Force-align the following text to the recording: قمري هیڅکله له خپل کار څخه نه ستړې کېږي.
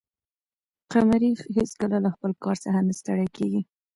قمري 0.91 1.31
هیڅکله 1.55 1.97
له 2.05 2.09
خپل 2.15 2.31
کار 2.43 2.55
څخه 2.63 2.79
نه 2.87 2.93
ستړې 2.99 3.27
کېږي. 3.35 3.61